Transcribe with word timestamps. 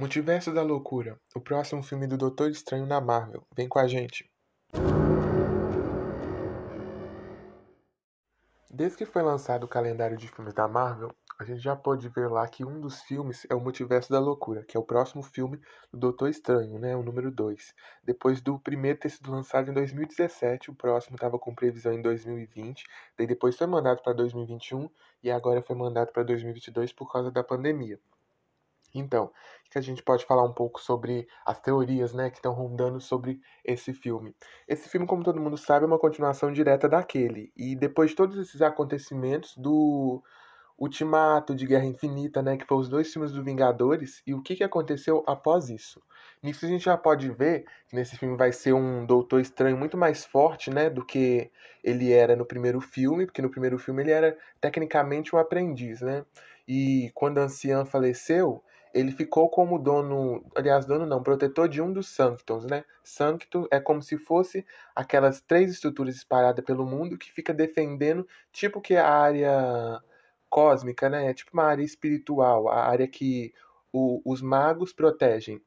Multiverso 0.00 0.50
da 0.50 0.62
Loucura, 0.62 1.20
o 1.34 1.40
próximo 1.42 1.82
filme 1.82 2.06
do 2.06 2.16
Doutor 2.16 2.50
Estranho 2.50 2.86
na 2.86 3.02
Marvel. 3.02 3.46
Vem 3.54 3.68
com 3.68 3.78
a 3.78 3.86
gente. 3.86 4.30
Desde 8.70 8.96
que 8.96 9.04
foi 9.04 9.20
lançado 9.20 9.64
o 9.64 9.68
calendário 9.68 10.16
de 10.16 10.26
filmes 10.26 10.54
da 10.54 10.66
Marvel, 10.66 11.10
a 11.38 11.44
gente 11.44 11.60
já 11.60 11.76
pôde 11.76 12.08
ver 12.08 12.30
lá 12.30 12.48
que 12.48 12.64
um 12.64 12.80
dos 12.80 13.02
filmes 13.02 13.46
é 13.50 13.54
o 13.54 13.60
Multiverso 13.60 14.10
da 14.10 14.18
Loucura, 14.18 14.64
que 14.64 14.74
é 14.74 14.80
o 14.80 14.82
próximo 14.82 15.22
filme 15.22 15.60
do 15.92 15.98
Doutor 15.98 16.30
Estranho, 16.30 16.78
né, 16.78 16.96
o 16.96 17.02
número 17.02 17.30
2. 17.30 17.74
Depois 18.02 18.40
do 18.40 18.58
primeiro 18.58 18.98
ter 18.98 19.10
sido 19.10 19.30
lançado 19.30 19.70
em 19.70 19.74
2017, 19.74 20.70
o 20.70 20.74
próximo 20.74 21.16
estava 21.16 21.38
com 21.38 21.54
previsão 21.54 21.92
em 21.92 22.00
2020, 22.00 22.86
daí 23.18 23.26
depois 23.26 23.54
foi 23.54 23.66
mandado 23.66 24.00
para 24.02 24.14
2021 24.14 24.88
e 25.22 25.30
agora 25.30 25.60
foi 25.60 25.76
mandado 25.76 26.10
para 26.10 26.22
2022 26.22 26.90
por 26.90 27.12
causa 27.12 27.30
da 27.30 27.44
pandemia. 27.44 28.00
Então, 28.94 29.30
que 29.70 29.78
a 29.78 29.80
gente 29.80 30.02
pode 30.02 30.26
falar 30.26 30.42
um 30.42 30.52
pouco 30.52 30.80
sobre 30.80 31.28
as 31.46 31.60
teorias, 31.60 32.12
né, 32.12 32.28
que 32.28 32.38
estão 32.38 32.52
rondando 32.52 33.00
sobre 33.00 33.40
esse 33.64 33.92
filme. 33.94 34.34
Esse 34.66 34.88
filme, 34.88 35.06
como 35.06 35.22
todo 35.22 35.40
mundo 35.40 35.56
sabe, 35.56 35.84
é 35.84 35.86
uma 35.86 35.98
continuação 35.98 36.52
direta 36.52 36.88
daquele. 36.88 37.52
E 37.56 37.76
depois 37.76 38.10
de 38.10 38.16
todos 38.16 38.36
esses 38.36 38.60
acontecimentos 38.60 39.56
do 39.56 40.20
Ultimato, 40.76 41.54
de 41.54 41.66
Guerra 41.66 41.84
Infinita, 41.84 42.42
né, 42.42 42.56
que 42.56 42.64
foram 42.64 42.80
os 42.80 42.88
dois 42.88 43.12
filmes 43.12 43.32
do 43.32 43.44
Vingadores, 43.44 44.22
e 44.26 44.34
o 44.34 44.42
que, 44.42 44.56
que 44.56 44.64
aconteceu 44.64 45.22
após 45.26 45.68
isso. 45.68 46.02
Nisso 46.42 46.64
a 46.64 46.68
gente 46.68 46.84
já 46.84 46.96
pode 46.96 47.30
ver 47.30 47.64
que 47.86 47.94
nesse 47.94 48.16
filme 48.16 48.36
vai 48.36 48.50
ser 48.50 48.72
um 48.72 49.06
Doutor 49.06 49.40
Estranho 49.40 49.76
muito 49.76 49.96
mais 49.96 50.24
forte, 50.24 50.70
né, 50.70 50.90
do 50.90 51.04
que 51.04 51.50
ele 51.84 52.12
era 52.12 52.34
no 52.34 52.46
primeiro 52.46 52.80
filme, 52.80 53.26
porque 53.26 53.42
no 53.42 53.50
primeiro 53.50 53.78
filme 53.78 54.02
ele 54.02 54.10
era 54.10 54.36
tecnicamente 54.60 55.36
um 55.36 55.38
aprendiz, 55.38 56.00
né, 56.00 56.24
e 56.66 57.10
quando 57.14 57.38
a 57.38 57.42
anciã 57.42 57.84
faleceu, 57.84 58.64
ele 58.92 59.12
ficou 59.12 59.48
como 59.48 59.78
dono, 59.78 60.44
aliás, 60.54 60.84
dono 60.84 61.06
não, 61.06 61.22
protetor 61.22 61.68
de 61.68 61.80
um 61.80 61.92
dos 61.92 62.08
Sanctons, 62.08 62.64
né? 62.64 62.84
Sancto 63.04 63.68
é 63.70 63.78
como 63.78 64.02
se 64.02 64.18
fosse 64.18 64.66
aquelas 64.94 65.40
três 65.40 65.70
estruturas 65.70 66.16
espalhadas 66.16 66.64
pelo 66.64 66.84
mundo 66.84 67.16
que 67.16 67.32
fica 67.32 67.54
defendendo, 67.54 68.26
tipo 68.52 68.80
que 68.80 68.96
a 68.96 69.08
área 69.08 70.00
cósmica, 70.48 71.08
né? 71.08 71.30
É 71.30 71.34
tipo 71.34 71.52
uma 71.54 71.64
área 71.64 71.84
espiritual, 71.84 72.68
a 72.68 72.84
área 72.84 73.06
que 73.06 73.54
o, 73.92 74.20
os 74.24 74.42
magos 74.42 74.92
protegem. 74.92 75.60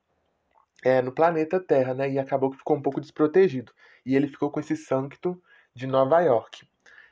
É, 0.83 1.02
no 1.02 1.13
planeta 1.13 1.61
Terra, 1.61 1.93
né? 1.93 2.09
E 2.09 2.19
acabou 2.19 2.52
que 2.52 2.58
ficou 2.58 2.75
um 2.75 2.81
pouco 2.81 2.99
desprotegido. 2.99 3.71
E 4.05 4.15
ele 4.15 4.27
ficou 4.27 4.52
com 4.52 4.59
esse 4.59 4.75
Sancto 4.75 5.41
de 5.73 5.87
Nova 5.87 6.19
York. 6.21 6.67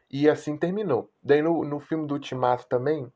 E 0.10 0.30
assim 0.30 0.58
terminou. 0.58 1.10
Daí 1.24 1.42
no, 1.42 1.64
no 1.64 1.80
filme 1.80 2.06
do 2.06 2.16
Ultimato 2.16 2.68
também, 2.68 3.10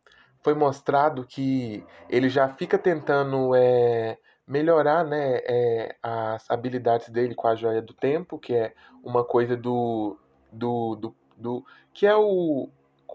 foi 0.45 0.53
mostrado 0.53 1.25
que 1.25 1.83
ele 2.07 2.29
já 2.29 2.47
fica 2.47 2.77
tentando 2.77 3.55
é, 3.55 4.15
melhorar 4.47 5.03
né, 5.03 5.37
é, 5.43 5.95
as 6.03 6.51
habilidades 6.51 7.09
dele 7.09 7.33
com 7.33 7.47
a 7.47 7.55
joia 7.55 7.81
do 7.81 7.95
tempo, 7.95 8.37
que 8.37 8.53
é 8.53 8.75
uma 9.03 9.23
coisa 9.23 9.57
do. 9.57 10.15
do, 10.51 10.95
do, 10.97 11.15
do 11.35 11.65
que 11.91 12.05
é 12.05 12.15
o. 12.15 12.69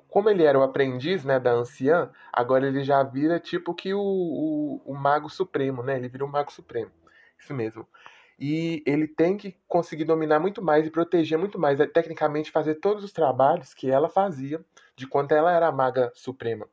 Como 0.09 0.28
ele 0.28 0.42
era 0.42 0.59
o 0.59 0.62
aprendiz 0.64 1.25
né, 1.25 1.39
da 1.39 1.53
anciã, 1.53 2.11
agora 2.33 2.67
ele 2.67 2.83
já 2.83 3.00
vira 3.05 3.39
tipo 3.39 3.72
que 3.75 3.94
o, 3.94 4.00
o, 4.00 4.83
o 4.84 4.92
Mago 4.92 5.31
Supremo, 5.31 5.84
né? 5.84 5.97
Ele 5.97 6.09
vira 6.09 6.25
o 6.25 6.28
Mago 6.28 6.50
Supremo. 6.50 6.91
Isso 7.39 7.55
mesmo. 7.55 7.87
E 8.41 8.83
ele 8.84 9.06
tem 9.06 9.37
que 9.37 9.56
conseguir 9.69 10.05
dominar 10.05 10.41
muito 10.41 10.61
mais 10.61 10.84
e 10.84 10.91
proteger 10.91 11.39
muito 11.39 11.61
mais, 11.61 11.78
é, 11.78 11.87
tecnicamente 11.87 12.50
fazer 12.50 12.77
todos 12.77 13.05
os 13.05 13.12
trabalhos 13.12 13.72
que 13.72 13.89
ela 13.89 14.09
fazia 14.09 14.65
de 14.97 15.06
quando 15.06 15.31
ela 15.31 15.53
era 15.53 15.69
a 15.69 15.72
Maga 15.72 16.11
Suprema. 16.17 16.67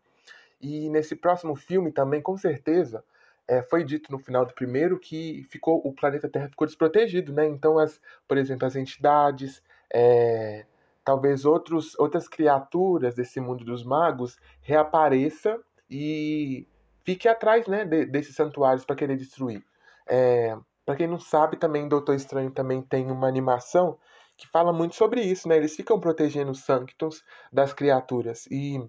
E 0.59 0.89
nesse 0.89 1.15
próximo 1.15 1.55
filme 1.55 1.91
também, 1.91 2.21
com 2.21 2.35
certeza, 2.37 3.03
é, 3.47 3.61
foi 3.61 3.83
dito 3.83 4.11
no 4.11 4.19
final 4.19 4.45
do 4.45 4.53
primeiro 4.53 4.99
que 4.99 5.43
ficou 5.49 5.81
o 5.85 5.93
planeta 5.93 6.27
Terra 6.27 6.49
ficou 6.49 6.67
desprotegido, 6.67 7.31
né? 7.31 7.47
Então, 7.47 7.79
as, 7.79 7.99
por 8.27 8.37
exemplo, 8.37 8.65
as 8.67 8.75
entidades, 8.75 9.63
é, 9.93 10.65
talvez 11.03 11.45
outros, 11.45 11.97
outras 11.97 12.27
criaturas 12.27 13.15
desse 13.15 13.39
mundo 13.39 13.63
dos 13.63 13.83
magos 13.83 14.37
reapareça 14.61 15.59
e 15.89 16.67
fique 17.05 17.29
atrás, 17.29 17.65
né, 17.67 17.85
de, 17.85 18.05
desses 18.05 18.35
santuários 18.35 18.83
para 18.83 18.95
querer 18.95 19.15
destruir. 19.15 19.63
É, 20.05 20.57
para 20.85 20.95
quem 20.95 21.07
não 21.07 21.19
sabe, 21.19 21.57
também 21.57 21.87
Doutor 21.87 22.15
Estranho 22.15 22.51
também 22.51 22.81
tem 22.81 23.09
uma 23.09 23.27
animação 23.27 23.97
que 24.35 24.47
fala 24.47 24.73
muito 24.73 24.95
sobre 24.95 25.21
isso, 25.21 25.47
né? 25.47 25.57
Eles 25.57 25.75
ficam 25.75 25.99
protegendo 25.99 26.51
os 26.51 26.59
Sanctums 26.59 27.23
das 27.51 27.73
criaturas 27.73 28.45
e 28.51 28.85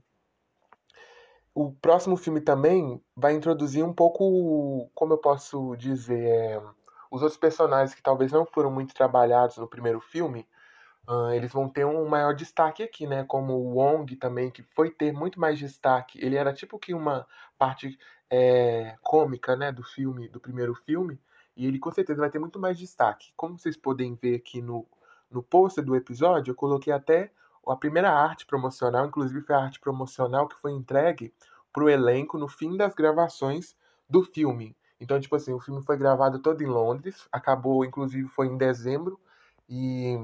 o 1.54 1.72
próximo 1.72 2.16
filme 2.16 2.41
também 2.41 3.03
vai 3.16 3.34
introduzir 3.34 3.84
um 3.84 3.92
pouco, 3.92 4.91
como 4.94 5.14
eu 5.14 5.19
posso 5.19 5.75
dizer, 5.76 6.26
é, 6.26 6.62
os 7.10 7.22
outros 7.22 7.38
personagens 7.38 7.94
que 7.94 8.03
talvez 8.03 8.32
não 8.32 8.47
foram 8.47 8.70
muito 8.70 8.94
trabalhados 8.94 9.56
no 9.56 9.66
primeiro 9.66 10.00
filme, 10.00 10.47
uh, 11.08 11.31
eles 11.31 11.50
vão 11.50 11.69
ter 11.69 11.84
um 11.84 12.06
maior 12.08 12.34
destaque 12.34 12.82
aqui, 12.82 13.06
né? 13.06 13.25
Como 13.25 13.54
o 13.54 13.75
Wong 13.76 14.14
também, 14.16 14.50
que 14.50 14.62
foi 14.62 14.91
ter 14.91 15.12
muito 15.12 15.41
mais 15.41 15.58
destaque. 15.58 16.19
Ele 16.25 16.37
era 16.37 16.53
tipo 16.53 16.78
que 16.78 16.94
uma 16.94 17.26
parte 17.58 17.98
é, 18.31 18.97
cômica, 19.03 19.56
né, 19.56 19.72
do 19.72 19.82
filme, 19.82 20.28
do 20.28 20.38
primeiro 20.38 20.75
filme, 20.75 21.19
e 21.56 21.66
ele 21.66 21.78
com 21.78 21.91
certeza 21.91 22.20
vai 22.20 22.31
ter 22.31 22.38
muito 22.38 22.58
mais 22.58 22.78
destaque. 22.78 23.32
Como 23.37 23.58
vocês 23.58 23.76
podem 23.76 24.14
ver 24.14 24.37
aqui 24.37 24.60
no, 24.60 24.87
no 25.31 25.42
pôster 25.42 25.84
do 25.84 25.97
episódio, 25.97 26.53
eu 26.53 26.54
coloquei 26.54 26.92
até 26.92 27.32
a 27.71 27.77
primeira 27.77 28.11
arte 28.11 28.47
promocional, 28.47 29.06
inclusive 29.06 29.41
foi 29.43 29.55
a 29.55 29.61
arte 29.61 29.81
promocional 29.81 30.49
que 30.49 30.56
foi 30.56 30.73
entregue 30.73 31.33
para 31.73 31.84
o 31.84 31.89
elenco 31.89 32.39
no 32.39 32.49
fim 32.49 32.77
das 32.77 32.95
gravações 32.95 33.77
do 34.09 34.23
filme. 34.23 34.77
Então, 35.01 35.21
tipo 35.21 35.37
assim, 35.37 35.53
o 35.53 35.61
filme 35.61 35.83
foi 35.83 35.97
gravado 35.97 36.41
todo 36.41 36.62
em 36.62 36.67
Londres, 36.67 37.29
acabou, 37.31 37.84
inclusive, 37.84 38.29
foi 38.29 38.49
em 38.49 38.56
dezembro, 38.56 39.19
e 39.69 40.17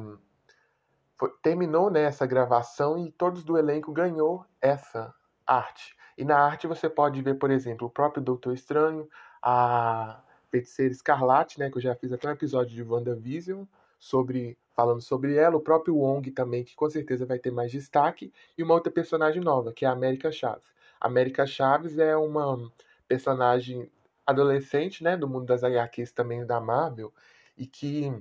foi, 1.17 1.31
terminou 1.43 1.91
né, 1.91 2.03
essa 2.03 2.27
gravação 2.27 2.99
e 2.99 3.13
todos 3.13 3.45
do 3.45 3.57
elenco 3.57 3.93
ganhou 3.93 4.45
essa 4.61 5.15
arte. 5.47 5.97
E 6.17 6.25
na 6.25 6.39
arte 6.39 6.67
você 6.67 6.89
pode 6.89 7.21
ver, 7.23 7.35
por 7.35 7.51
exemplo, 7.51 7.87
o 7.87 7.91
próprio 7.91 8.23
Doutor 8.23 8.55
Estranho, 8.55 9.09
a 9.43 10.21
Feiticeira 10.51 10.93
Escarlate, 10.93 11.59
né, 11.59 11.71
que 11.71 11.77
eu 11.77 11.83
já 11.83 11.95
fiz 11.95 12.13
até 12.13 12.29
um 12.29 12.33
episódio 12.33 12.75
de 12.75 12.83
WandaVision, 12.83 13.65
sobre 13.99 14.59
falando 14.75 15.01
sobre 15.01 15.37
ela, 15.37 15.57
o 15.57 15.61
próprio 15.61 15.97
Wong 15.97 16.31
também, 16.31 16.65
que 16.65 16.75
com 16.75 16.89
certeza 16.91 17.25
vai 17.25 17.39
ter 17.39 17.51
mais 17.51 17.71
destaque, 17.71 18.33
e 18.57 18.63
uma 18.63 18.75
outra 18.75 18.93
personagem 18.93 19.43
nova, 19.43 19.73
que 19.73 19.85
é 19.85 19.89
a 19.89 19.93
América 19.93 20.31
Chaves. 20.33 20.75
A 21.01 21.07
América 21.07 21.47
Chaves 21.47 21.99
é 21.99 22.17
uma 22.17 22.71
personagem 23.07 23.91
adolescente, 24.27 25.05
né, 25.05 25.17
do 25.17 25.29
mundo 25.29 25.47
das 25.47 25.63
HQs 25.63 26.13
também 26.13 26.45
da 26.45 26.61
Marvel, 26.61 27.13
e 27.57 27.67
que 27.67 28.13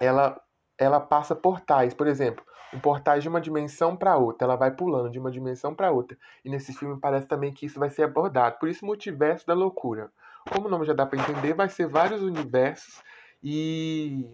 ela 0.00 0.40
ela 0.78 0.98
passa 0.98 1.36
portais, 1.36 1.94
por 1.94 2.08
exemplo, 2.08 2.44
um 2.74 2.80
portais 2.80 3.22
de 3.22 3.28
uma 3.28 3.40
dimensão 3.40 3.96
para 3.96 4.16
outra, 4.16 4.46
ela 4.46 4.56
vai 4.56 4.70
pulando 4.70 5.10
de 5.10 5.18
uma 5.18 5.30
dimensão 5.30 5.74
para 5.74 5.92
outra. 5.92 6.16
E 6.44 6.48
nesse 6.48 6.72
filme 6.72 6.98
parece 6.98 7.26
também 7.26 7.52
que 7.52 7.66
isso 7.66 7.78
vai 7.78 7.90
ser 7.90 8.02
abordado. 8.02 8.58
Por 8.58 8.68
isso, 8.68 8.84
multiverso 8.84 9.46
da 9.46 9.54
loucura. 9.54 10.10
Como 10.50 10.66
o 10.66 10.70
nome 10.70 10.86
já 10.86 10.92
dá 10.92 11.06
para 11.06 11.20
entender, 11.20 11.54
vai 11.54 11.68
ser 11.68 11.86
vários 11.86 12.22
universos 12.22 13.00
e 13.42 14.26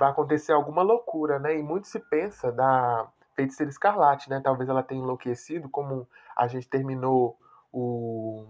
vai 0.00 0.10
acontecer 0.10 0.52
alguma 0.52 0.80
loucura, 0.82 1.38
né? 1.38 1.58
E 1.58 1.62
muito 1.62 1.86
se 1.86 2.00
pensa 2.00 2.50
da 2.50 3.06
Feiticeira 3.36 3.70
Escarlate, 3.70 4.30
né? 4.30 4.40
Talvez 4.42 4.70
ela 4.70 4.82
tenha 4.82 5.02
enlouquecido, 5.02 5.68
como 5.68 6.08
a 6.34 6.48
gente 6.48 6.66
terminou 6.66 7.38
o 7.70 8.46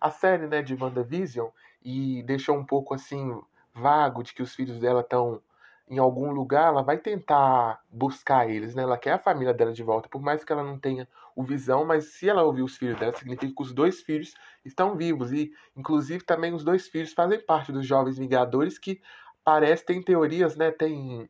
a 0.00 0.10
série, 0.10 0.46
né, 0.46 0.62
de 0.62 0.76
WandaVision 0.80 1.48
e 1.82 2.22
deixou 2.22 2.56
um 2.56 2.64
pouco 2.64 2.94
assim 2.94 3.36
vago 3.74 4.22
de 4.22 4.32
que 4.32 4.42
os 4.42 4.54
filhos 4.54 4.78
dela 4.78 5.00
estão 5.00 5.42
em 5.90 5.98
algum 5.98 6.30
lugar, 6.30 6.68
ela 6.68 6.82
vai 6.82 6.98
tentar 6.98 7.82
buscar 7.90 8.48
eles, 8.48 8.74
né? 8.74 8.82
Ela 8.82 8.98
quer 8.98 9.12
a 9.12 9.18
família 9.18 9.54
dela 9.54 9.72
de 9.72 9.82
volta, 9.82 10.08
por 10.08 10.20
mais 10.22 10.44
que 10.44 10.52
ela 10.52 10.62
não 10.62 10.78
tenha 10.78 11.08
o 11.34 11.42
visão, 11.42 11.84
mas 11.84 12.12
se 12.12 12.28
ela 12.28 12.42
ouvir 12.42 12.62
os 12.62 12.76
filhos 12.76 12.98
dela, 12.98 13.14
significa 13.16 13.52
que 13.54 13.62
os 13.62 13.72
dois 13.72 14.02
filhos 14.02 14.34
estão 14.64 14.96
vivos 14.96 15.32
e, 15.32 15.50
inclusive, 15.76 16.24
também 16.24 16.52
os 16.52 16.62
dois 16.62 16.88
filhos 16.88 17.12
fazem 17.12 17.40
parte 17.40 17.72
dos 17.72 17.86
jovens 17.86 18.18
Vingadores 18.18 18.78
que 18.78 19.00
parece, 19.48 19.82
tem 19.82 20.02
teorias, 20.02 20.56
né? 20.56 20.70
Tem 20.70 21.26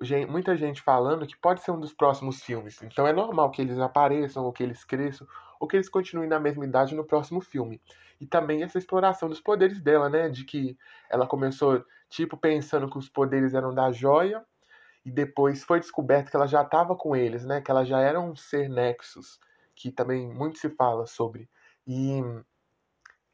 gente, 0.00 0.28
muita 0.28 0.56
gente 0.56 0.82
falando 0.82 1.24
que 1.24 1.36
pode 1.36 1.62
ser 1.62 1.70
um 1.70 1.78
dos 1.78 1.92
próximos 1.92 2.42
filmes. 2.42 2.82
Então 2.82 3.06
é 3.06 3.12
normal 3.12 3.52
que 3.52 3.62
eles 3.62 3.78
apareçam, 3.78 4.44
ou 4.44 4.52
que 4.52 4.64
eles 4.64 4.82
cresçam, 4.82 5.28
ou 5.60 5.68
que 5.68 5.76
eles 5.76 5.88
continuem 5.88 6.28
na 6.28 6.40
mesma 6.40 6.64
idade 6.64 6.96
no 6.96 7.04
próximo 7.04 7.40
filme. 7.40 7.80
E 8.20 8.26
também 8.26 8.64
essa 8.64 8.78
exploração 8.78 9.28
dos 9.28 9.40
poderes 9.40 9.80
dela, 9.80 10.10
né? 10.10 10.28
De 10.28 10.44
que 10.44 10.76
ela 11.08 11.24
começou, 11.24 11.84
tipo, 12.08 12.36
pensando 12.36 12.90
que 12.90 12.98
os 12.98 13.08
poderes 13.08 13.54
eram 13.54 13.72
da 13.72 13.92
joia, 13.92 14.44
e 15.04 15.10
depois 15.12 15.62
foi 15.62 15.78
descoberto 15.78 16.30
que 16.30 16.36
ela 16.36 16.48
já 16.48 16.62
estava 16.62 16.96
com 16.96 17.14
eles, 17.14 17.44
né? 17.44 17.60
Que 17.60 17.70
ela 17.70 17.84
já 17.84 18.00
era 18.00 18.20
um 18.20 18.34
ser 18.34 18.68
Nexus, 18.68 19.38
que 19.72 19.92
também 19.92 20.26
muito 20.34 20.58
se 20.58 20.68
fala 20.68 21.06
sobre. 21.06 21.48
E 21.86 22.20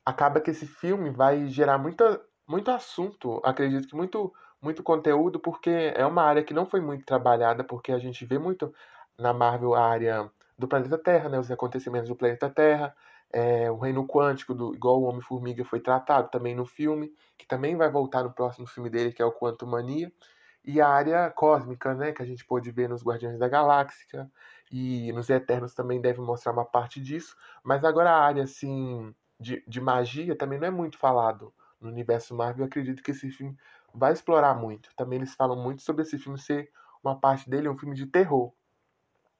acaba 0.05 0.39
que 0.39 0.51
esse 0.51 0.67
filme 0.67 1.09
vai 1.09 1.47
gerar 1.49 1.79
muita 1.79 2.21
muito 2.53 2.71
assunto, 2.71 3.41
acredito 3.43 3.89
que 3.89 3.97
muito, 3.97 4.33
muito 4.61 4.83
conteúdo, 4.83 5.41
porque 5.41 5.71
é 5.71 6.05
uma 6.05 6.23
área 6.23 6.45
que 6.45 6.53
não 6.53 6.67
foi 6.67 6.81
muito 6.83 7.05
trabalhada, 7.05 7.65
porque 7.65 7.91
a 7.91 7.99
gente 7.99 8.27
vê 8.27 8.39
muito 8.39 8.73
na 9.19 9.33
Marvel 9.33 9.75
a 9.75 9.83
área 9.89 10.31
do 10.59 10.69
planeta 10.69 10.99
Terra, 10.99 11.31
né? 11.31 11.39
Os 11.39 11.51
acontecimentos 11.51 12.09
do 12.11 12.17
planeta 12.17 12.51
Terra, 12.51 12.95
é, 13.33 13.71
o 13.71 13.79
reino 13.79 14.07
quântico, 14.07 14.55
do, 14.55 14.75
igual 14.75 15.01
o 15.01 15.05
Homem-Formiga 15.05 15.65
foi 15.65 15.81
tratado 15.81 16.29
também 16.31 16.55
no 16.55 16.67
filme, 16.67 17.11
que 17.39 17.47
também 17.47 17.75
vai 17.75 17.91
voltar 17.91 18.23
no 18.23 18.33
próximo 18.33 18.67
filme 18.67 18.91
dele, 18.91 19.13
que 19.13 19.23
é 19.23 19.25
o 19.25 19.33
Quantum 19.33 19.67
Mania, 19.67 20.13
e 20.65 20.81
a 20.81 20.89
área 20.89 21.31
cósmica, 21.31 21.95
né? 21.95 22.13
Que 22.13 22.23
a 22.23 22.27
gente 22.27 22.45
pôde 22.45 22.71
ver 22.71 22.89
nos 22.89 23.03
Guardiões 23.03 23.39
da 23.39 23.49
Galáxia, 23.49 24.31
e 24.71 25.11
nos 25.13 25.31
Eternos 25.31 25.75
também 25.75 26.03
deve 26.03 26.21
mostrar 26.21 26.53
uma 26.53 26.67
parte 26.67 27.01
disso, 27.01 27.35
mas 27.65 27.83
agora 27.85 28.11
a 28.11 28.23
área, 28.23 28.43
assim, 28.45 29.15
de, 29.41 29.65
de 29.67 29.81
magia 29.81 30.37
também 30.37 30.59
não 30.59 30.69
é 30.69 30.71
muito 30.71 30.99
falado 30.99 31.53
no 31.83 31.91
universo 31.91 32.35
Marvel. 32.35 32.65
Eu 32.65 32.67
acredito 32.67 33.03
que 33.03 33.11
esse 33.11 33.31
filme 33.31 33.57
vai 33.95 34.13
explorar 34.13 34.55
muito. 34.55 34.91
Também 34.97 35.19
eles 35.19 35.35
falam 35.35 35.57
muito 35.57 35.83
sobre 35.83 36.03
esse 36.03 36.19
filme 36.19 36.39
ser 36.39 36.71
uma 37.03 37.19
parte 37.19 37.51
dele, 37.51 37.69
um 37.69 37.77
filme 37.77 37.95
de 37.95 38.07
terror. 38.07 38.53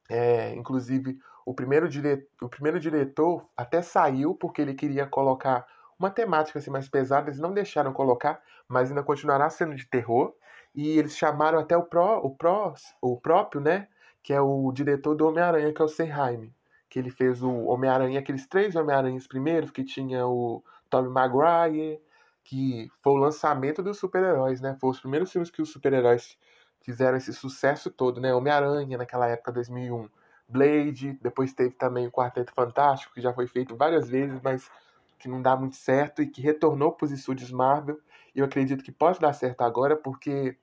É, 0.09 0.53
inclusive, 0.53 1.17
o 1.45 1.53
primeiro, 1.53 1.87
dire... 1.89 2.27
o 2.41 2.49
primeiro 2.49 2.79
diretor 2.79 3.47
até 3.55 3.81
saiu 3.81 4.35
porque 4.35 4.61
ele 4.61 4.73
queria 4.73 5.05
colocar 5.05 5.65
uma 5.97 6.09
temática 6.09 6.59
assim, 6.59 6.69
mais 6.69 6.89
pesada, 6.89 7.29
eles 7.29 7.39
não 7.39 7.53
deixaram 7.53 7.93
colocar, 7.93 8.41
mas 8.67 8.89
ainda 8.89 9.03
continuará 9.03 9.49
sendo 9.49 9.75
de 9.75 9.85
terror. 9.85 10.33
E 10.75 10.97
eles 10.97 11.15
chamaram 11.15 11.59
até 11.59 11.77
o, 11.77 11.83
pró, 11.83 12.19
o, 12.19 12.31
pró, 12.31 12.73
o 13.01 13.17
próprio, 13.17 13.61
né? 13.61 13.87
Que 14.21 14.33
é 14.33 14.41
o 14.41 14.71
diretor 14.71 15.15
do 15.15 15.27
Homem-Aranha, 15.27 15.71
que 15.71 15.81
é 15.81 15.85
o 15.85 15.87
Senheim. 15.87 16.53
Que 16.89 16.99
ele 16.99 17.11
fez 17.11 17.43
o 17.43 17.65
Homem-Aranha, 17.65 18.19
aqueles 18.19 18.47
três 18.47 18.75
Homem-Aranhas 18.75 19.27
primeiros, 19.27 19.69
que 19.69 19.83
tinha 19.83 20.25
o 20.25 20.63
Tobey 20.89 21.11
Maguire, 21.11 22.01
que 22.43 22.91
foi 23.01 23.13
o 23.13 23.17
lançamento 23.17 23.81
dos 23.81 23.97
super-heróis, 23.97 24.61
né? 24.61 24.77
Foi 24.79 24.89
os 24.89 24.99
primeiros 24.99 25.31
filmes 25.31 25.49
que 25.49 25.61
os 25.61 25.69
super-heróis 25.69 26.37
fizeram 26.81 27.17
esse 27.17 27.33
sucesso 27.33 27.89
todo, 27.89 28.19
né? 28.19 28.33
Homem-Aranha 28.33 28.97
naquela 28.97 29.27
época, 29.27 29.51
2001. 29.51 30.09
Blade, 30.47 31.17
depois 31.21 31.53
teve 31.53 31.71
também 31.71 32.05
o 32.05 32.11
Quarteto 32.11 32.53
Fantástico, 32.53 33.13
que 33.13 33.21
já 33.21 33.33
foi 33.33 33.47
feito 33.47 33.75
várias 33.75 34.09
vezes, 34.09 34.39
mas 34.43 34.69
que 35.17 35.29
não 35.29 35.41
dá 35.41 35.55
muito 35.55 35.77
certo 35.77 36.21
e 36.21 36.27
que 36.27 36.41
retornou 36.41 36.91
para 36.91 37.05
os 37.05 37.11
estúdios 37.11 37.49
Marvel. 37.51 37.99
E 38.35 38.39
eu 38.39 38.45
acredito 38.45 38.83
que 38.83 38.91
pode 38.91 39.19
dar 39.19 39.33
certo 39.33 39.61
agora, 39.61 39.95
porque 39.95 40.57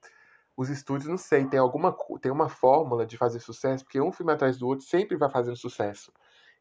os 0.55 0.69
estúdios, 0.69 1.09
não 1.09 1.17
sei, 1.17 1.45
tem 1.45 1.59
alguma 1.59 1.95
tem 2.21 2.31
uma 2.31 2.47
fórmula 2.47 3.05
de 3.05 3.17
fazer 3.17 3.39
sucesso, 3.39 3.83
porque 3.83 3.99
um 3.99 4.11
filme 4.11 4.31
atrás 4.31 4.57
do 4.57 4.67
outro 4.67 4.85
sempre 4.85 5.17
vai 5.17 5.29
fazendo 5.29 5.55
sucesso. 5.55 6.11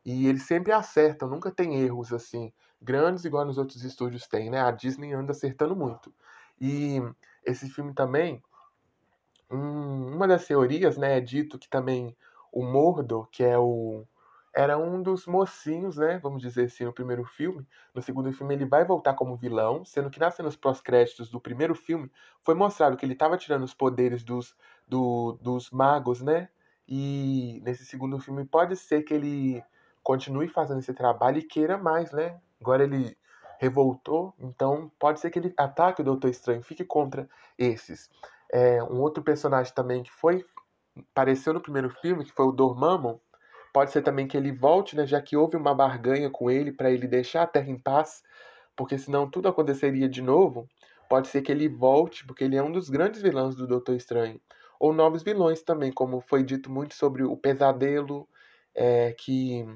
E 0.05 0.27
eles 0.27 0.45
sempre 0.45 0.73
acertam, 0.73 1.29
nunca 1.29 1.51
tem 1.51 1.81
erros 1.81 2.13
assim 2.13 2.53
grandes 2.81 3.25
igual 3.25 3.45
nos 3.45 3.59
outros 3.59 3.85
estúdios 3.85 4.27
tem, 4.27 4.51
né? 4.51 4.61
A 4.61 4.71
Disney 4.71 5.13
anda 5.13 5.33
acertando 5.33 5.77
muito. 5.77 6.13
E 6.61 7.01
esse 7.45 7.69
filme 7.69 7.93
também, 7.93 8.43
um, 9.51 10.15
uma 10.15 10.27
das 10.27 10.47
teorias, 10.47 10.97
né, 10.97 11.19
é 11.19 11.21
dito 11.21 11.59
que 11.59 11.69
também 11.69 12.17
o 12.53 12.65
Mordo, 12.65 13.29
que 13.31 13.45
é 13.45 13.59
o 13.59 14.07
era 14.53 14.77
um 14.77 15.01
dos 15.01 15.27
mocinhos, 15.27 15.97
né? 15.97 16.19
Vamos 16.19 16.43
dizer 16.43 16.65
assim, 16.65 16.85
no 16.85 16.93
primeiro 16.93 17.25
filme. 17.25 17.65
No 17.95 18.03
segundo 18.03 18.33
filme, 18.33 18.53
ele 18.55 18.65
vai 18.65 18.85
voltar 18.85 19.15
como 19.15 19.37
vilão, 19.37 19.85
sendo 19.85 20.11
que 20.11 20.19
nas 20.19 20.35
cenas 20.35 20.57
pós-créditos 20.57 21.31
do 21.31 21.41
primeiro 21.41 21.73
filme 21.73 22.11
foi 22.43 22.57
mostrado 22.57 22.97
que 22.97 23.07
ele 23.07 23.13
estava 23.13 23.39
tirando 23.39 23.63
os 23.63 23.75
poderes 23.75 24.25
dos, 24.25 24.57
do, 24.89 25.39
dos 25.41 25.71
magos, 25.71 26.21
né? 26.21 26.49
E 26.89 27.61
nesse 27.65 27.87
segundo 27.87 28.19
filme 28.19 28.45
pode 28.45 28.75
ser 28.77 29.03
que 29.03 29.15
ele 29.15 29.63
continue 30.03 30.49
fazendo 30.49 30.81
esse 30.81 30.93
trabalho 30.93 31.39
e 31.39 31.43
queira 31.43 31.79
mais, 31.79 32.13
né? 32.13 32.39
Agora 32.61 32.85
ele 32.85 33.17
revoltou, 33.59 34.35
então 34.39 34.91
pode 34.99 35.21
ser 35.21 35.31
que 35.31 35.39
ele 35.39 35.53
ataque 35.57 36.01
o 36.01 36.05
Doutor 36.05 36.31
Estranho, 36.31 36.63
fique 36.63 36.85
contra 36.85 37.29
esses. 37.59 38.09
É, 38.51 38.83
um 38.83 39.01
outro 39.01 39.23
personagem 39.23 39.73
também 39.75 40.03
que 40.03 40.11
foi 40.11 40.45
apareceu 41.13 41.53
no 41.53 41.61
primeiro 41.61 41.91
filme, 41.91 42.25
que 42.25 42.33
foi 42.33 42.47
o 42.47 42.53
Dormammu, 42.53 43.21
pode 43.73 43.93
ser 43.93 44.03
também 44.03 44.27
que 44.27 44.37
ele 44.37 44.53
volte, 44.53 44.97
né, 44.97 45.07
já 45.07 45.21
que 45.21 45.37
houve 45.37 45.57
uma 45.57 45.75
barganha 45.75 46.31
com 46.31 46.51
ele 46.51 46.73
para 46.73 46.91
ele 46.91 47.07
deixar 47.07 47.43
a 47.43 47.47
Terra 47.47 47.71
em 47.71 47.79
paz, 47.79 48.23
porque 48.77 48.99
senão 48.99 49.31
tudo 49.31 49.49
aconteceria 49.49 50.09
de 50.09 50.23
novo. 50.23 50.69
Pode 51.09 51.29
ser 51.29 51.43
que 51.43 51.53
ele 51.53 51.69
volte, 51.69 52.25
porque 52.25 52.45
ele 52.45 52.57
é 52.57 52.63
um 52.63 52.73
dos 52.73 52.89
grandes 52.89 53.21
vilões 53.21 53.55
do 53.55 53.67
Doutor 53.67 53.95
Estranho. 53.95 54.41
Ou 54.79 54.93
novos 54.93 55.23
vilões 55.23 55.63
também, 55.63 55.93
como 55.93 56.21
foi 56.21 56.43
dito 56.43 56.71
muito 56.71 56.95
sobre 56.95 57.23
o 57.23 57.37
pesadelo, 57.37 58.29
é, 58.75 59.13
que 59.13 59.67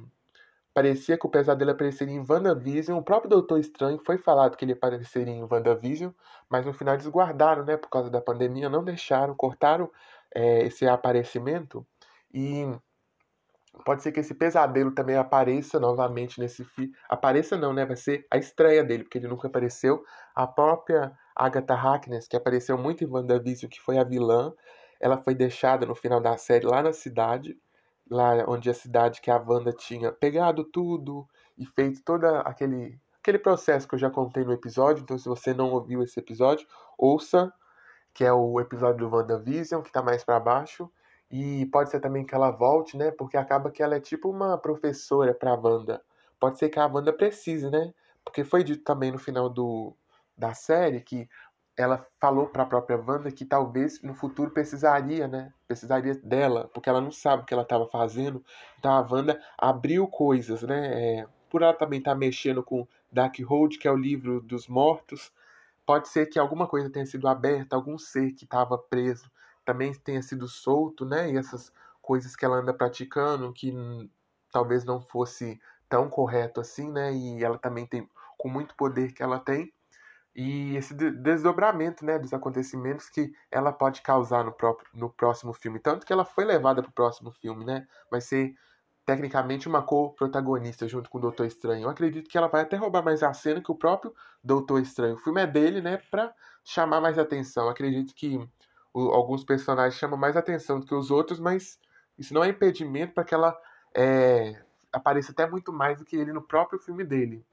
parecia 0.74 1.16
que 1.16 1.24
o 1.24 1.30
pesadelo 1.30 1.70
apareceria 1.70 2.14
em 2.14 2.24
WandaVision. 2.28 2.98
O 2.98 3.02
próprio 3.02 3.30
Doutor 3.30 3.60
Estranho 3.60 4.00
foi 4.04 4.18
falado 4.18 4.56
que 4.56 4.64
ele 4.64 4.72
apareceria 4.72 5.32
em 5.32 5.44
WandaVision, 5.44 6.10
mas 6.50 6.66
no 6.66 6.74
final 6.74 6.94
eles 6.94 7.06
guardaram, 7.06 7.64
né? 7.64 7.76
Por 7.76 7.88
causa 7.88 8.10
da 8.10 8.20
pandemia, 8.20 8.68
não 8.68 8.82
deixaram, 8.82 9.34
cortaram 9.36 9.88
é, 10.34 10.64
esse 10.64 10.86
aparecimento. 10.86 11.86
E 12.32 12.66
pode 13.84 14.02
ser 14.02 14.10
que 14.10 14.20
esse 14.20 14.34
pesadelo 14.34 14.90
também 14.90 15.16
apareça 15.16 15.78
novamente 15.78 16.40
nesse 16.40 16.64
filme. 16.64 16.92
Apareça 17.08 17.56
não, 17.56 17.72
né? 17.72 17.86
Vai 17.86 17.96
ser 17.96 18.26
a 18.28 18.36
estreia 18.36 18.82
dele, 18.82 19.04
porque 19.04 19.18
ele 19.18 19.28
nunca 19.28 19.46
apareceu. 19.46 20.04
A 20.34 20.46
própria 20.46 21.12
Agatha 21.36 21.74
Harkness, 21.74 22.26
que 22.26 22.36
apareceu 22.36 22.76
muito 22.76 23.04
em 23.04 23.06
WandaVision, 23.06 23.70
que 23.70 23.80
foi 23.80 23.98
a 23.98 24.04
vilã, 24.04 24.52
ela 25.00 25.18
foi 25.18 25.34
deixada 25.36 25.86
no 25.86 25.94
final 25.94 26.20
da 26.20 26.36
série 26.36 26.66
lá 26.66 26.82
na 26.82 26.92
cidade 26.92 27.56
lá 28.10 28.44
onde 28.48 28.70
a 28.70 28.74
cidade 28.74 29.20
que 29.20 29.30
a 29.30 29.36
Wanda 29.36 29.72
tinha 29.72 30.12
pegado 30.12 30.64
tudo 30.64 31.26
e 31.56 31.66
feito 31.66 32.02
todo 32.02 32.24
aquele, 32.24 32.98
aquele 33.20 33.38
processo 33.38 33.88
que 33.88 33.94
eu 33.94 33.98
já 33.98 34.10
contei 34.10 34.44
no 34.44 34.52
episódio. 34.52 35.02
Então, 35.02 35.18
se 35.18 35.28
você 35.28 35.54
não 35.54 35.72
ouviu 35.72 36.02
esse 36.02 36.18
episódio, 36.18 36.66
ouça, 36.98 37.52
que 38.12 38.24
é 38.24 38.32
o 38.32 38.60
episódio 38.60 39.08
do 39.08 39.14
WandaVision, 39.14 39.82
que 39.82 39.88
está 39.88 40.02
mais 40.02 40.24
para 40.24 40.38
baixo. 40.38 40.90
E 41.30 41.66
pode 41.66 41.90
ser 41.90 42.00
também 42.00 42.24
que 42.24 42.34
ela 42.34 42.50
volte, 42.50 42.96
né? 42.96 43.10
Porque 43.10 43.36
acaba 43.36 43.70
que 43.70 43.82
ela 43.82 43.96
é 43.96 44.00
tipo 44.00 44.30
uma 44.30 44.56
professora 44.58 45.34
para 45.34 45.52
a 45.52 45.54
Wanda. 45.54 46.02
Pode 46.38 46.58
ser 46.58 46.68
que 46.68 46.78
a 46.78 46.86
Wanda 46.86 47.12
precise, 47.12 47.70
né? 47.70 47.92
Porque 48.24 48.44
foi 48.44 48.62
dito 48.62 48.84
também 48.84 49.10
no 49.10 49.18
final 49.18 49.48
do, 49.48 49.96
da 50.36 50.54
série 50.54 51.00
que 51.00 51.28
ela 51.76 52.06
falou 52.20 52.46
para 52.46 52.62
a 52.62 52.66
própria 52.66 52.96
Wanda 52.96 53.30
que 53.30 53.44
talvez 53.44 54.00
no 54.02 54.14
futuro 54.14 54.50
precisaria, 54.50 55.26
né? 55.26 55.52
Precisaria 55.66 56.14
dela, 56.14 56.70
porque 56.72 56.88
ela 56.88 57.00
não 57.00 57.10
sabe 57.10 57.42
o 57.42 57.46
que 57.46 57.52
ela 57.52 57.64
estava 57.64 57.86
fazendo. 57.88 58.44
Então 58.78 58.92
a 58.92 59.00
Wanda 59.00 59.42
abriu 59.58 60.06
coisas, 60.06 60.62
né? 60.62 61.20
É, 61.20 61.26
por 61.50 61.62
ela 61.62 61.74
também 61.74 61.98
estar 61.98 62.12
tá 62.12 62.16
mexendo 62.16 62.62
com 62.62 62.86
Darkhold, 63.10 63.78
que 63.78 63.88
é 63.88 63.90
o 63.90 63.96
livro 63.96 64.40
dos 64.40 64.68
mortos, 64.68 65.32
pode 65.86 66.08
ser 66.08 66.26
que 66.26 66.38
alguma 66.38 66.66
coisa 66.66 66.90
tenha 66.90 67.06
sido 67.06 67.28
aberta, 67.28 67.76
algum 67.76 67.98
ser 67.98 68.32
que 68.32 68.44
estava 68.44 68.78
preso 68.78 69.30
também 69.64 69.94
tenha 69.94 70.22
sido 70.22 70.46
solto, 70.46 71.04
né? 71.04 71.32
E 71.32 71.36
essas 71.36 71.72
coisas 72.02 72.36
que 72.36 72.44
ela 72.44 72.56
anda 72.56 72.74
praticando, 72.74 73.52
que 73.52 73.72
talvez 74.52 74.84
não 74.84 75.00
fosse 75.00 75.60
tão 75.88 76.08
correto 76.08 76.60
assim, 76.60 76.90
né? 76.90 77.12
E 77.14 77.42
ela 77.42 77.58
também 77.58 77.86
tem, 77.86 78.08
com 78.36 78.48
muito 78.48 78.74
poder 78.76 79.12
que 79.12 79.22
ela 79.22 79.38
tem, 79.40 79.72
e 80.34 80.76
esse 80.76 80.92
desdobramento 80.94 82.04
né, 82.04 82.18
dos 82.18 82.32
acontecimentos 82.32 83.08
que 83.08 83.32
ela 83.50 83.72
pode 83.72 84.02
causar 84.02 84.44
no, 84.44 84.52
próprio, 84.52 84.88
no 84.92 85.08
próximo 85.08 85.52
filme. 85.52 85.78
Tanto 85.78 86.04
que 86.04 86.12
ela 86.12 86.24
foi 86.24 86.44
levada 86.44 86.82
para 86.82 86.90
o 86.90 86.92
próximo 86.92 87.30
filme, 87.30 87.64
né? 87.64 87.86
Vai 88.10 88.20
ser 88.20 88.54
tecnicamente 89.06 89.68
uma 89.68 89.82
co-protagonista 89.82 90.88
junto 90.88 91.08
com 91.08 91.18
o 91.18 91.20
Doutor 91.20 91.46
Estranho. 91.46 91.84
Eu 91.84 91.90
acredito 91.90 92.28
que 92.28 92.36
ela 92.36 92.48
vai 92.48 92.62
até 92.62 92.76
roubar 92.76 93.04
mais 93.04 93.22
a 93.22 93.32
cena 93.32 93.60
que 93.60 93.70
o 93.70 93.76
próprio 93.76 94.12
Doutor 94.42 94.80
Estranho. 94.80 95.14
O 95.14 95.18
filme 95.18 95.40
é 95.40 95.46
dele, 95.46 95.80
né? 95.80 95.98
Para 96.10 96.34
chamar 96.64 97.00
mais 97.00 97.16
atenção. 97.16 97.64
Eu 97.64 97.70
acredito 97.70 98.12
que 98.14 98.40
o, 98.92 99.10
alguns 99.10 99.44
personagens 99.44 99.98
chamam 99.98 100.18
mais 100.18 100.36
atenção 100.36 100.80
do 100.80 100.86
que 100.86 100.94
os 100.94 101.12
outros, 101.12 101.38
mas 101.38 101.78
isso 102.18 102.34
não 102.34 102.42
é 102.42 102.48
impedimento 102.48 103.12
para 103.12 103.24
que 103.24 103.34
ela 103.34 103.56
é, 103.94 104.60
apareça 104.92 105.30
até 105.30 105.46
muito 105.46 105.72
mais 105.72 105.98
do 105.98 106.04
que 106.04 106.16
ele 106.16 106.32
no 106.32 106.42
próprio 106.42 106.80
filme 106.80 107.04
dele. 107.04 107.44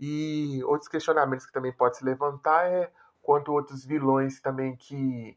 E 0.00 0.64
outros 0.64 0.88
questionamentos 0.88 1.44
que 1.44 1.52
também 1.52 1.72
pode 1.72 1.98
se 1.98 2.04
levantar 2.04 2.66
é 2.66 2.90
quanto 3.20 3.52
outros 3.52 3.84
vilões 3.84 4.40
também 4.40 4.74
que 4.74 5.36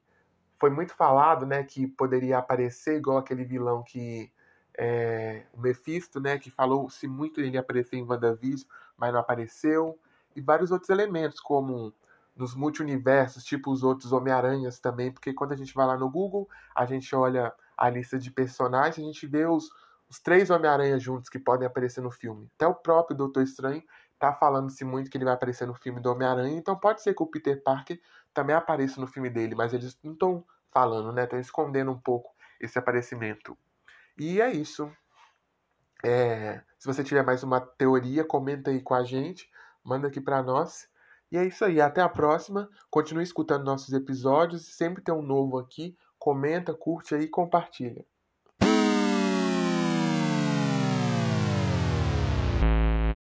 foi 0.57 0.69
muito 0.69 0.93
falado, 0.93 1.45
né, 1.45 1.63
que 1.63 1.85
poderia 1.85 2.37
aparecer 2.37 2.95
igual 2.95 3.17
aquele 3.17 3.43
vilão 3.43 3.83
que 3.83 4.31
é, 4.77 5.43
o 5.53 5.59
Mephisto, 5.59 6.21
né, 6.21 6.37
que 6.37 6.49
falou-se 6.49 7.05
muito 7.05 7.41
ele 7.41 7.57
aparecer 7.57 7.97
em 7.97 8.03
WandaVision, 8.03 8.65
mas 8.97 9.11
não 9.11 9.19
apareceu, 9.19 9.99
e 10.33 10.39
vários 10.39 10.71
outros 10.71 10.89
elementos 10.89 11.41
como 11.41 11.93
nos 12.33 12.55
multiversos, 12.55 13.43
tipo 13.43 13.71
os 13.71 13.83
outros 13.83 14.13
Homem-Aranhas 14.13 14.79
também, 14.79 15.11
porque 15.11 15.33
quando 15.33 15.51
a 15.51 15.57
gente 15.57 15.73
vai 15.73 15.85
lá 15.85 15.97
no 15.97 16.09
Google, 16.09 16.49
a 16.73 16.85
gente 16.85 17.13
olha 17.13 17.53
a 17.77 17.89
lista 17.89 18.17
de 18.17 18.31
personagens, 18.31 18.97
a 18.97 19.11
gente 19.11 19.27
vê 19.27 19.45
os, 19.45 19.69
os 20.09 20.19
três 20.19 20.49
Homem-Aranhas 20.49 21.03
juntos 21.03 21.29
que 21.29 21.37
podem 21.37 21.67
aparecer 21.67 22.01
no 22.01 22.09
filme. 22.09 22.49
Até 22.55 22.65
o 22.65 22.73
próprio 22.73 23.17
Doutor 23.17 23.43
Estranho 23.43 23.83
tá 24.23 24.31
falando-se 24.31 24.85
muito 24.85 25.11
que 25.11 25.17
ele 25.17 25.25
vai 25.25 25.33
aparecer 25.33 25.67
no 25.67 25.73
filme 25.73 25.99
do 25.99 26.09
Homem-Aranha, 26.09 26.57
então 26.57 26.79
pode 26.79 27.01
ser 27.01 27.13
que 27.13 27.21
o 27.21 27.27
Peter 27.27 27.61
Parker 27.61 27.99
também 28.33 28.55
apareça 28.55 29.01
no 29.01 29.05
filme 29.05 29.29
dele, 29.29 29.53
mas 29.53 29.73
eles 29.73 29.99
não 30.01 30.13
estão 30.13 30.45
falando, 30.71 31.11
né? 31.11 31.25
Estão 31.25 31.37
escondendo 31.37 31.91
um 31.91 31.99
pouco 31.99 32.33
esse 32.57 32.79
aparecimento. 32.79 33.57
E 34.17 34.39
é 34.39 34.49
isso. 34.49 34.89
É, 36.05 36.61
se 36.79 36.87
você 36.87 37.03
tiver 37.03 37.21
mais 37.21 37.43
uma 37.43 37.59
teoria, 37.59 38.23
comenta 38.23 38.71
aí 38.71 38.81
com 38.81 38.93
a 38.93 39.03
gente, 39.03 39.51
manda 39.83 40.07
aqui 40.07 40.21
para 40.21 40.41
nós. 40.41 40.87
E 41.29 41.37
é 41.37 41.45
isso 41.45 41.65
aí, 41.65 41.81
até 41.81 41.99
a 41.99 42.07
próxima. 42.07 42.69
Continue 42.89 43.23
escutando 43.23 43.65
nossos 43.65 43.93
episódios, 43.93 44.73
sempre 44.73 45.03
tem 45.03 45.13
um 45.13 45.21
novo 45.21 45.59
aqui. 45.59 45.97
Comenta, 46.17 46.73
curte 46.73 47.13
aí 47.13 47.23
e 47.23 47.29
compartilha. 47.29 48.05